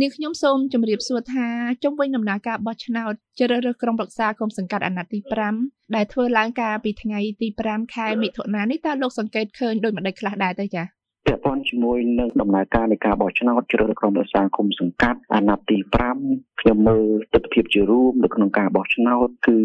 [0.00, 1.46] នាងខ្ញុំសូមជម្រាបសួរថា
[1.82, 5.18] ជុំវិញដំណើរការបោះឆ្នោតជ្រើសរើសក្រុមប្រឹក្សាគុំសង្កាត់អាណត្តិទី
[5.58, 11.01] 5ដែលធ្វើឡើងកាលពីថ្ងៃទី5ខែមិថុនានេះតើលោកសង្កេតឃើញដូចម្ដេចខ្លះដែរទៅចា៎
[11.32, 15.76] ពាក់ព័ន្ធជាមួយនឹងដំណើរការនៃការបោះឆ្នោតជ្រើសរើសក្រុមប្រឹក្សាគុំសង្កាត់អាណត្តិទី
[16.18, 19.58] 5ខ្ញុំមើលទស្សនវិជ្ជាជារួមនៅក្នុងការបោះឆ្នោតគឺ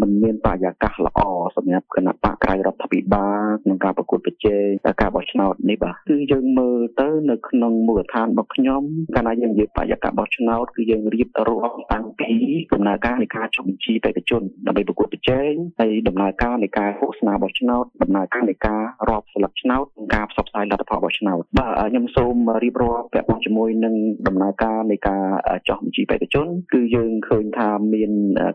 [0.00, 1.20] มันមានបរិយាកាសល្អ
[1.56, 4.66] សម្រាប់គណៈបកក្រៅរដ្ឋាភិបាលក្នុងការប្រកួតប្រជែង
[5.00, 8.82] ការបោះឆ្នោតនេះបាទគឺយើងមើលទៅនៅក្នុងមូលដ្ឋានរបស់ខ្ញុំ
[9.14, 12.30] កាលណាយើងនិយាយបរិយាកាសបោះឆ្នោតគឺយើងរៀបរាប់តាំងពី
[12.74, 23.94] ដំណើរការនៃការចុះបញ្ជីបេក្ខជនដើម្បីប្រកួតប្រជែងហើយដំណើរការនៃការឃោសនាបោះឆ្នោតដំណើរការនៃការរាប់ស្លឹកឆ្នោតការផ្សព្វផ្សាយលទ្ធផលបោះឆ្នោតបាទខ្ញុំសូមរៀបរាប់ពាក់ព័ន្ធជាមួយនឹង
[24.26, 25.24] ដំណើរការនៃការ
[25.68, 28.10] ចុះបញ្ជីបេក្ខជន គឺយើងឃើញថាមាន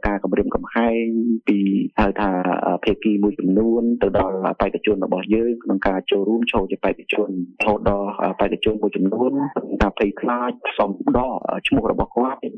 [0.08, 1.06] ការគម្រាមកំហែង
[1.48, 1.60] ពី
[2.00, 2.32] ហៅថា
[2.84, 9.32] ភាគីមួយចំនួនទៅដល់បេក្ខជនរបស់យើងក្នុងការចូលរួមចូលជាបេក្ខជនរហូតដល់បេក្ខជនមួយចំនួន
[9.82, 11.36] ការភ័យខ្លាចផ្សំដក
[11.68, 12.50] ឈ្មោះរបស់គាត់ពី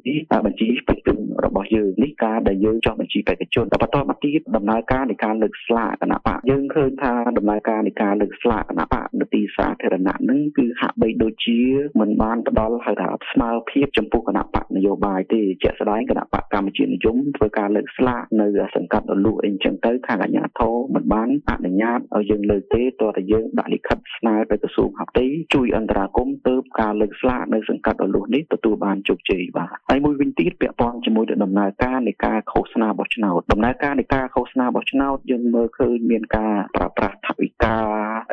[0.46, 11.60] បញ្ជីបេក្ខជនរបស់យើងនេះការដែលយើងចុះបញ្ជីបេក្ខជនបន្តមកទៀតដំណើរការនៃការលើកស្លាកគណៈបកយើងឃើញថាដំណើរការនៃការលើកស្លាកគណៈបកនៅទីសាធារណៈនឹងគឺហាក់បីដូចជា
[12.00, 37.78] មិនបានផ្ដល់ហៅថាស្មើភាពចំពោះគណៈបកនយោបាយទេជាក់ស្ដែងគណៈបកកម្ពុជានិយមធ្វើការលើកស្លាកនៅសង្កាត់រលួអីចឹងទៅខាងអាជ្ញាធរមិនបានអនុញ្ញាតឲ្យយើងលើកទេតើតែយើងដាក់លិខិតស្នើទៅក្រសួងហាផ្ទៃជួយអន្តរាគមន៍ទៅការលើកស្លាកនៅសង្កាត់រលួនេះទទួលបានជោគជ័យបាទ ហើយមួយវិញទៀតពាក់ព័ន្ធជាមួយនឹងដំណើរការនៃការឃោសនាបោះឆ្នោតដំណើរការនៃការឃោសនាបោះឆ្នោតយើងមើលឃើញមានការប្រើប្រាស់ថវិកា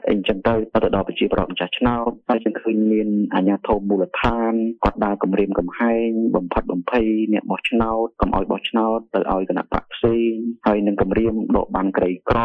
[0.09, 4.53] អីចឹងទៅទៅដល់ប្រជាប្រដ្ឋម្ចាស់ឆ្នោតហើយយើងឃើញមានអាជ្ញាធរមូលដ្ឋាន
[4.85, 10.33] គាត់ដើរគម្រាមកំហែងបំផិតបំភ័យអ្នកបោះឆ្នោតកុំឲ្យបោះឆ្នោតទៅឲ្យគណៈបកផ្សេង
[10.68, 12.40] ហើយនឹងគម្រាមដកបានក្រីក្រ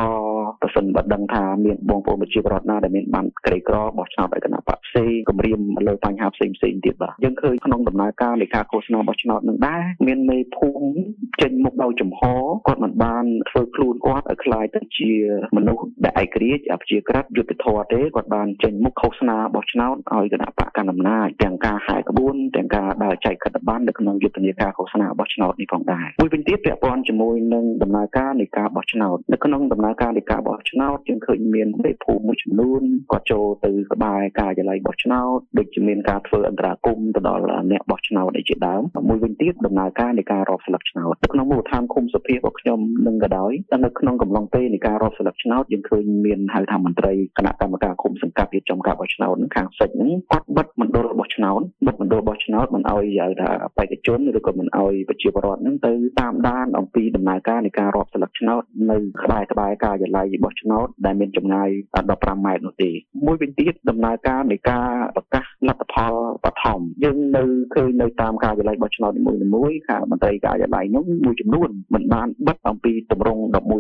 [0.63, 11.03] ប្រសិនបើដឹងថាមានបងប្អូនប្រជាពលរដ្ឋណាដែលមានបានក្រីក្របោះឆ្នោតឲ្យគណៈបកផ្សេងគម្រាមលើបញ្ហាផ្សេងផ្សេងទៀតបាទយើងឃើញក្នុងដំណើរការនៃការឃោសនាបោះឆ្នោតនឹងដែរមានមេភូមិ
[11.43, 12.21] ចេញមុខដោយចំហ
[12.67, 15.13] គាត់មិនបានធ្វើខ្លួនគាត់ឲ្យคล้ายទៅជា
[15.57, 32.82] មនុស្សដែលឯករាជ្យអព្យាក្រឹតយុទ្ធធរទេគាត់បានចេញមុខឃោសនាបោះឆ្នោតឲ្យគណៈបកកណ្ដាលអំណាចទាំងការហែកក្បួនទាំងការដើរចែកខិត្តប័ណ្ណនៅក្នុងយុទ្ធនាការឃោសនាបោះឆ្នោតនេះផងដែរមួយវិញទៀតពាក់ព័ន្ធជាមួយនឹងដំណើរ រការនៃការបោះឆ្នោតនៅក្នុងដំណើរការនៃការបោះឆ្នោតយើងឃើញមានមេភូមិមួយចំនួន
[33.12, 43.52] គាត់ចូលទៅក្បែរការិយាល័យបោះឆ្នោតដូចជាមានការធ្វើអន្តរាគមន៍ទៅដល់អ្នកបោះឆ្នោតអីជាដើមមួយវិញទៀតដំណើរការនៃការរាប់ស្លឹកឆ្នោតនៅក្នុងមូលដ្ឋានឃុំសភារបស់ខ្ញុំនឹងក៏ដោយ
[43.84, 61.70] នៅក្នុងកំឡុងពេលនៃការរាប់ស្លឹកឆ្នោតយើងឃើញមានហៅថាមន្ត្រីគណៈកម្មការឃុំសង្កាត់រៀបចំការបោះឆ្នោតខាងសិចហ្នឹងគាត់បិទមណ្ឌលបោះឆ្នោតបិទមណ្ឌលបោះឆ្នោតមិនឲ្យហៅថាបេក្ខជនឬក៏មិនឲ្យប្រជាពលរដ្ឋហ្នឹងទៅតាមដានអំពីដំណើរការនៃការរាប់ស្លឹកឆ្នោតនៅក្បែរក្បែរការិយាល័យបោះឆ្នោតដែលមានចម្ងាយ
[62.08, 62.90] 15ម៉ែត្រនោះទេ
[63.26, 66.14] មួយវិញទៀតដំណើរការនៃការប្រកាស លទ្ធផល
[66.44, 67.44] បឋមយើងនៅ
[67.76, 69.22] ឃើញនៅតាមការិយាល័យបោះឆ្នោតនី
[69.56, 73.38] មួយៗខាងមន្ត្រីការិយាល័យនោះមួយចំនួនមិនបានបិទអំពីតម្រង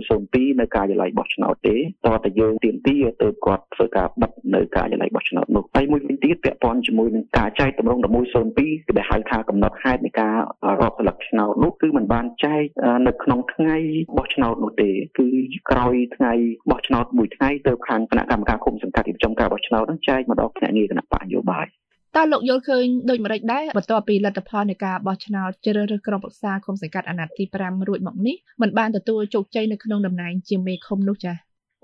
[0.09, 1.75] 1102នៅការិយាល័យបោះឆ្នោតទេ
[2.07, 7.99] តើតើយើងទៀមទាទៅគាត់ធ្វើការបិទនៅការិយាល័យបោះឆ្នោតនោះហើយមួយវិញទៀតពាក់ព័ន្ធជាមួយនឹងការចែកតម្រង
[8.41, 10.35] 1102គឺដែលហៅថាកំណត់ហេតុនៃការ
[10.81, 12.63] រាប់ស្លឹកឆ្នោតនោះគឺมันបានចែក
[13.07, 13.75] នៅក្នុងថ្ងៃ
[14.17, 15.27] បោះឆ្នោតនោះទេគឺ
[15.71, 16.33] ក្រោយថ្ងៃ
[16.71, 21.67] បោះឆ្នោតមួយថ្ងៃទៅខាងគណៈកម្មការគុំសង្កាត់រៀបចំការបោះឆ្នោតនឹងចែកមកដល់ភ្នាក់ងារគណៈបកនយោបាយ
[22.15, 31.35] តើលោកយល់ឃើញដូចម្តេចដែរបន្ទាប់ពីលទ្ធផលនៃការបោះឆ្នោតជ្រើសរើសក្រុមប្រឹក្សាគុំសង្កាត់អាណត្តិទី5រួចមកនេះมันបានទទួលជោគជ័យនៅក្នុងតំណែងជាមេឃុំនោះចា៎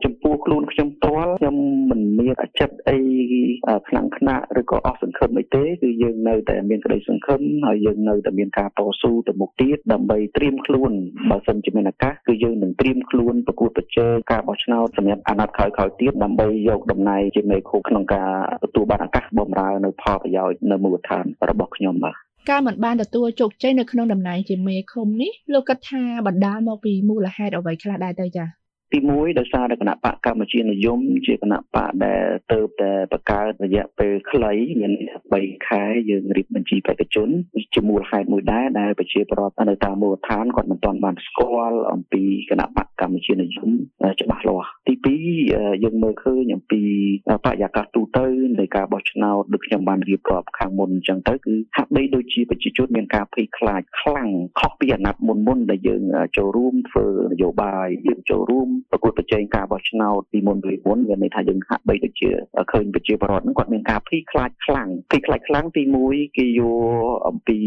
[0.03, 1.55] ចំពោះខ្លួនខ្ញុំផ្ទាល់ខ្ញុំ
[1.89, 2.98] មិនមានអចិត្តអី
[3.87, 10.91] ខ្លាំងខ្នាក់ឬក៏អស់សង្ឃឹមអីទេគឺយើងនៅតែមានក្តីសង្ឃឹមហើយយើងនៅតែមានការតស៊ូទៅមុខទៀតដើម្បីត្រៀមខ្លួន
[11.29, 18.29] បើសិនជាមានឱកាសគឺយើងនឹងត្រៀមខ្លួនប្រកួតប្រជែងការបោះឆ្នោតសម្រាប់អាណត្តិក្រោយៗទៀតដើម្បីយកតំណែងជាមេឃុំក្នុងការ
[18.63, 22.15] ទទួលបានឱកាសបម្រើនៅផលប្រយោជន៍នៅមូលដ្ឋានរបស់ខ្ញុំបាទ
[22.49, 28.47] ការមិនបានទទួលជោគជ័យនៅក្នុងតំណែងជាមេឃុំនេះលោកគិតថាបណ្ដាលមកពីមូលហេតុអ្វីខ្លះដែរទៅចា៎
[28.91, 34.91] ទី1ដោយសារតែគណៈបកកម្ពុជានិយម ជាគណៈបកដែលទៅតែបង្កើតរយៈពេលខ្លីមាន
[35.29, 37.29] 3ខែយើងរៀបបញ្ជីបេក្ខជន
[37.73, 43.69] ជាមូលហេតុមួយដែរដែលប្រជាពលរដ្ឋនៅតាមមូលដ្ឋានគាត់មិនទាន់បានស្គាល់អំពីគណៈបកកម្ពុជានិយម
[44.21, 44.93] ច្បាស់លាស់ទី
[45.39, 46.81] 2យើងមើលឃើញអំពី
[47.45, 48.25] បរិយាកាសទូទៅ
[48.59, 54.29] នៃការបោះឆ្នោតដូចខ្ញុំបានរៀបរាប់ខាងមុនអញ្ចឹងទៅគឺហាក់បីដូចជាប្រជាជនមានការភ័យខ្លាចខ្លាំង
[54.59, 56.03] ខុសពីអាណត្តិមុនមុនដែលយើង
[56.37, 62.29] ចូលរួមធ្វើនយោបាយយើងចូលរួមប្រកួតប្រជែងការបោះឆ្នោតពីមុនពីមុនវាន័យថាយើងហាក់បីដូចជា
[62.71, 67.59] ឃើញប្រជាពលរដ្ឋហ្នឹងគាត់មានការភ័យខ្លាចខ្លាំងភ័យខ្លាចខ្លាំងទី1គេយកអំពី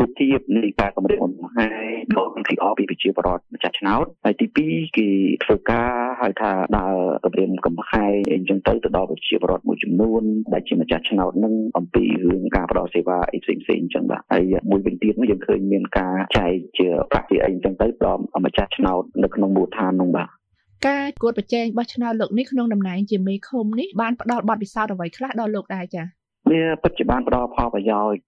[0.00, 1.72] រូបភាពនៃការគម្រាមកំហែង
[2.16, 5.08] ដល់ពីអពីប្រជាពលរដ្ឋម្ចាស់ឆ្នោតហើយទី2គេ
[5.44, 5.90] ធ្វើការ
[6.20, 10.22] ហៅថាដើរគម្រាមកំហែងអីចឹងទៅទៅដល់ប្រជាពលរដ្ឋមួយចំនួន
[10.52, 20.28] ដែលជាម្ចាស់ឆ្នោតនឹងអំពីរឿងការផ្ដល់សេវាអីផ្សេងផ្សេងចឹងបាទហើយមួយវិញទៀតយើងឃើញមានការចែកជាប្រាក់ជាអីចឹងទៅដល់ម្ចាស់ឆ្នោតនៅក្នុងមូលដ្ឋាននោះបាទ
[20.86, 26.17] ការគួតប្រជែងបោះឆ្នោតលោកនេះក្នុងតំណែងជាមេឃុំនេះបានផ្ដល់បទពិសោធន៍អ្វីខ្លះដល់លោកដែរចា៎
[26.50, 28.18] វាពិតជាបានផ្ដល់ផលប្រយោជន៍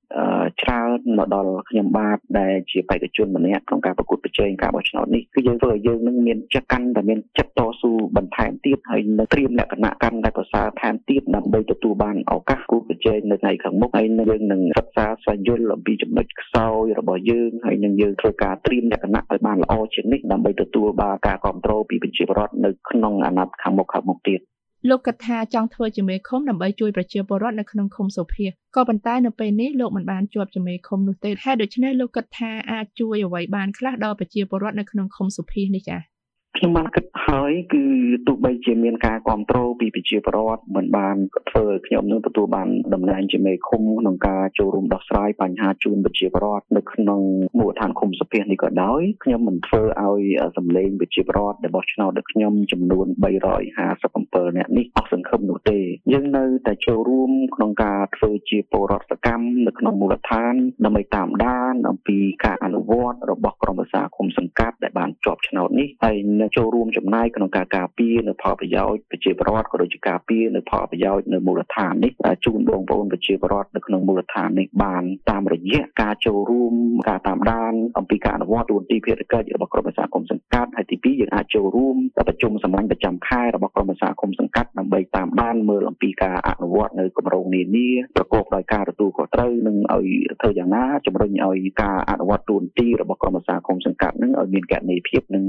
[0.62, 24.40] ច្រើនមកដល់ខ្ញុំបាទដែលជាបេក្ខជនម្នាក់ក្នុងការប្រកួតប្រជែងការបោះឆ្នោតនេះគឺយើងធ្វើឲ្យយើងនឹងមានចិត្តកាន់តែមានចិត្តតស៊ូបន្ថែមទៀតហើយនឹងត្រៀមលក្ខណៈកាន់តែប្រសើរថែមទៀតដើម្បីទទួលបានឱកាសគូប្រជែងនៅថ្ងៃខាងមុខហើយនឹងយើងនឹងសិក្សាស្វែងយល់អំពីចំណុចខ្សោយរបស់យើងហើយនឹងយើងធ្វើការត្រៀមលក្ខណៈឲ្យបានល្អជាងនេះដើម្បីទទួលបានការគ្រប់គ្រងពីប្រជាពលរដ្ឋនៅក្នុងអាណត្តិខាងមុខខាងមុខទៀត
[24.88, 28.46] លោកគិតថាចង់ធ្វើជាមេឃុំដើម្បីជួយប្រជាពលរដ្ឋនៅក្នុងឃុំសុភា
[28.76, 36.19] ក៏ប៉ុន្តែនៅពេលនេះលោកមិនបានជាប់ជាមេឃុំនោះទេហេតុដូច្នេះលោកគិតថាអាចជួយអ្វីបានខ្លះដល់ប្រជាពលរដ្ឋនៅក្នុងឃុំសុភានេះចា៎
[36.56, 37.84] ខ្ញុំបានគិតហើយគឺ
[38.26, 41.16] ទោះបីជាមានការគ្រប់គ្រងពីប្រជាពលរដ្ឋមិនបាន
[41.50, 47.22] ធ្វើឲ្យខ្ញុំនឹងទទួលបានតំណែងជាមេឃុំក្នុងការចូលរួមដោះស្រាយបញ្ហាជូនប្រជាពលរដ្ឋនៅក្នុង
[47.58, 50.22] មូលដ្ឋានឃុំសុភានេះក៏ដោយខ្ញុំមិនធ្វើឲ្យ
[50.56, 55.78] សម្លេងប្រជាពលរដ្ឋរបស់ឆ្នោតដូចខ្ញុំចំនួន357នាក់នេះអស់សង្ឃឹមនោះទេ
[56.12, 60.54] យើងនៅតែចូលរួមក្នុងការធ្វើជាពលរដ្ឋសកម្មនៅក្នុងមូលដ្ឋាន
[60.84, 72.12] ដើម្បីតាមដានអំពីការអនុវត្តរបស់ក្រមប្រសាឃុំសង្កាត់ដែលបានជាប់ឆ្នោតនេះហើយនឹងចូលរួមចំណាយក្នុងការការពារនៅផលប្រយោជន៍ប្រជាពលរដ្ឋក៏ដូចជាការពារនៅផលប្រយោជន៍នៅមូលដ្ឋាននេះ
[72.44, 76.74] ជូនបងប្អូនប្រជាពលរដ្ឋនៅក្នុងមូលដ្ឋាននេះបានតាមរយៈការចូលរួម
[77.08, 90.08] ការតាមដានអំពីការអនុវត្តទូនទីភារកិច្ចរបស់ក្រុមប្រឹក្សាគុំសង្កាត់ហើយទី2យើងអាចចូលរួមដល់ប្រជុំសម្ដែងប្រចាំខែរបស់ក្រុមប្រឹក្សាគុំសង្កាត់ដើម្បីតាមដានមើលអំពីការអនុវត្តនៅគម្រោងនានាប្រកបដោយការទទួលខុសត្រូវនិងឲ្យ
[90.40, 95.44] ធ្វើយ៉ាងណាជំរុញឲ្យការអនុវត្តទូនទីរបស់ក្រុមប្រឹក្សាគុំសង្កាត់នឹងឲ្យមានកណន័យភាពនិង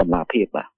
[0.00, 0.68] តម្លាភាពបាទ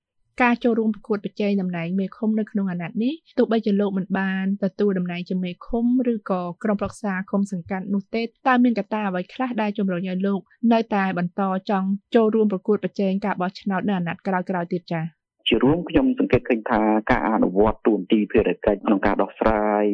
[0.42, 10.40] ការចូលរួមប្រកួតប្រជែងតំណែងមេឃុំនៅក្នុងអាណត្តិនេះទោះបីជាលោកមិនបានទទួលតំណែងជាមេឃុំឬក៏ក្រុមប្រឹក្សាឃុំសង្កាត់នោះទេតើមានកត្តាអ្វីខ្លះដែលជំរុញឲ្យលោក
[10.72, 15.15] នៅតែបន្តចង់ចូលរួមប្រកួតប្រជែងការបោះឆ្នោតនៅអាណត្តិក្រោយៗទៀតចា៎
[15.48, 19.84] ជារួមខ្ញុំសង្កេតឃើញថាការអនុវត្តទូនទីភារកិច្ចក្នុងការដោះស្រាយ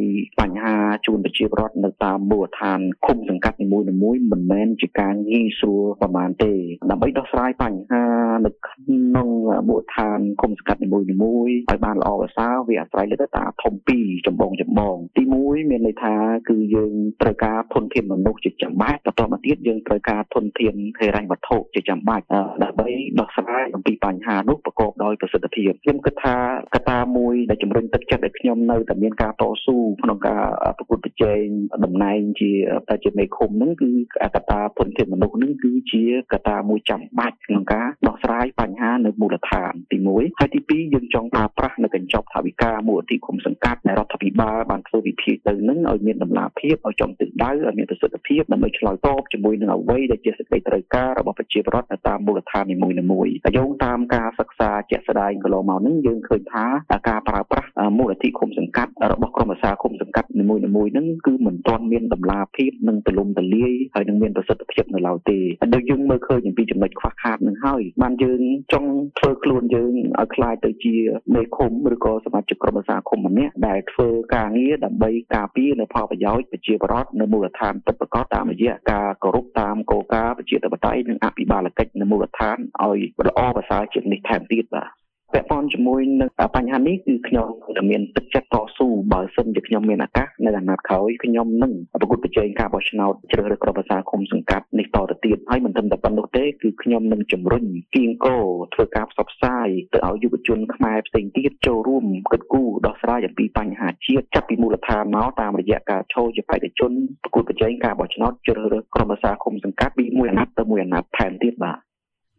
[0.40, 0.76] បញ្ហា
[1.06, 3.86] ជូនប្រជាពលរដ្ឋនៅតាមមូលដ្ឋានឃុំសង្កាត់នីមួយៗ
[4.32, 6.52] មិនមែនជាការងាយស្រួលប្រហែលទេ
[6.90, 8.04] ដើម្បីដោះស្រាយបញ្ហា
[8.46, 9.28] នៅក្នុង
[9.68, 16.14] មូលដ្ឋានឃុំសង្កាត់នីមួយៗឲ្យបានល្អប្រសើរវាអាស្រ័យលើកត្តាធំពីរចម្បងចម្បងទី1មានន័យថា
[16.48, 22.24] គឺយើងត្រូវការធនធានមនុស្សជាចាំបាច់បន្តមកទៀតយើងត្រូវការធនធានហិរញ្ញវត្ថុជាចាំបាច់
[22.62, 22.88] ដើម្បី
[23.20, 26.36] ដោះស្រាយអំពីបញ្ហានោះប្រកបដោយប្រសិទ្ធទ្ធភាពខ្ញុំគិតថា
[26.74, 30.42] កត្តាមួយដែលជំរុញទឹកចិត្តឲ្យខ្ញុំនៅតែមានការតស៊ូក្នុងការ
[30.78, 31.44] ប្រកួតប្រជែង
[31.84, 32.50] តំណែងជា
[32.88, 33.90] តែជាមេឃុំហ្នឹងគឺ
[34.34, 36.02] កត្តាធនធានមនុស្សហ្នឹងគឺជា
[36.32, 52.89] កត្តាមួយចាំបាច់ក្នុងការដោះស្រាយបញ្ហានៅមូលដ្ឋានទី1ហើយទី2យើងចង់ប្រើប្រាស់នៅកញ្ចប់ថវិកាមូលនិធិគុំសង្កាត់ដែលរដ្ឋា ភិបាលបានធ្វើវិធីទៅនឹងឲ្យមានតម្លាភាពឲ្យចំទិសដៅឲ្យមានប្រសិទ្ធភាពដើម្បីឆ្លើយតបជាមួយនឹងអ្វីដែលជាសេចក្តីត្រូវការរបស់ប្រជាពលរដ្ឋនៅតាមមូលដ្ឋាននីមួ
[53.25, 56.65] យៗហើយយោងតាមការសិក្សាជាក់ស្ដែងកន្លងមកនេះយើងឃើញថា
[57.09, 65.39] ការប្រើប្រាស់មូលនិធិគុំសង្កាត់របស់ក្រមអាសាគុំសង្កាត់នីមួយៗហ្នឹងគឺមិនទាន់មានតម្លាភាពនិងទូលំទូលាយហើយនឹងមានប្រសិទ្ធភាពនៅឡើយទេ
[65.73, 68.41] ដូចយើងមើលឃើញអំពីចំណុចខ្វះខាតនឹងហើយបានយើង
[68.73, 68.89] ចង់
[69.19, 70.95] ធ្វើខ្លួនយើងឲ្យคล้ายទៅជា
[71.35, 85.01] មេឃុំឬក៏សមាជិកក្រុមអាសាគុំម្នាក់ដែលធ្វើ ការងារដើម្បីការពារនៅផលប្រយោជន៍ប្រជាពលរដ្ឋនៅមូលដ្ឋានពិតប្រាកដតាមរយៈការគោរពតាមគោលការណ៍ប្រជាធិបតេយ្យនិងអភិបាលកិច្ចនៅមូលដ្ឋានឲ្យល្អប្រសើរជាងនេះថែមទៀតបាទ
[85.32, 98.36] ពាក់ព័ន្ធជាមួយនឹងបញ្ហានេះគឺខ្ញុំតែមានទឹកចិត្តតស៊ូបើសិនជាខ្ញុំមានឱកាសនៅអាណត្តិក្រោយខ្ញុំនឹងប្រកួតប្រជែងការបោះឆ្នោតជ្រើសរើសក្រុមប្រឹក្សាគុំសង្កាត់នេះតទៅទៀតហើយមិនត្រឹមតែប៉ុណ្ណោះទេគឺខ្ញុំនឹងជំរុញគៀងកោ
[98.74, 111.91] ធ្វើការផ្សព្វផ្សាយទៅឲ្យយុវជនខ្មែរផ្សេងទៀតចូលរួមគិតគូរដោះស្រាយអំពីបញ្ហាជាតិចាប់ពីមូលដ្ឋានមកតាមរយៈការចូលជាបេក្ខជនប្រកួតប្រជែងការបោះឆ្នោតជ្រើសរើសក្រុមប្រឹក្សាគុំសង្កាត់ពីមួយអាណត្តិទៅមួយអាណត្តិថែមទៀតបាទ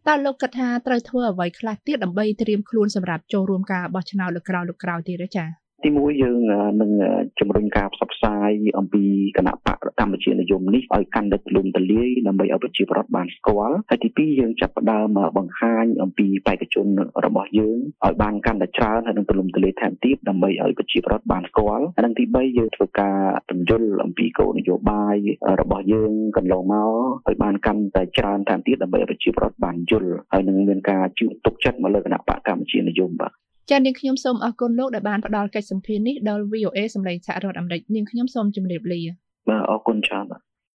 [0.07, 6.39] តើលោកគិតថាត្រូវធ្វើអ្វីខ្លះទៀតដើម្បីត្រៀមខ្លួនសម្រាប់ចូលរួមការបោះឆ្នោតលើក្រោយលើក្រោយទៀតទេចា៎ ទីមួយយើង
[6.81, 6.91] នឹង
[7.39, 9.03] ជំរុញការផ្សព្វផ្សាយអំពី
[9.37, 16.87] គណៈបកកម្ពុជានិយមនេះឲ្យកាន់តែទូលំទូលាយដើម្បីឲ្យប្រជាពលរដ្ឋបានស្គាល់ហើយទីពីរយើងចាប់ផ្ដើមបង្ហាញអំពីបេក្ខជន
[17.25, 23.17] របស់យើងឲ្យបានកាន់តែច្រើនហើយនឹងទូលំទូលាយថែមទៀតដើម្បីឲ្យប្រជាពលរដ្ឋបានស្គាល់ហើយនឹងទី3យើងធ្វើការ
[23.49, 25.17] បញ្យល់អំពីគោលនយោបាយ
[25.61, 26.91] របស់យើងកន្លងមក
[27.27, 33.33] ឲ្យបានកាន់តែច្រើនថែមទៀតដើម្បីឲ្យប្រជាពលរដ្ឋបានយល់ហើយនឹងមានការជឿទុកចិត្តមកលើគណៈបកកម្ពុជានិយមបាទ
[33.69, 39.01] ចា៎នាងខ្ញុំសូមអរគុណលោកដែលបានផ្ដល់កិច្ចសម្ភារនេះដល់ VOA សម្លេងសហរដ្ឋអាមេរិកនាងខ្ញុំសូមជម្រាបលា
[39.49, 40.41] បាទអរគុណច្រើនបាទ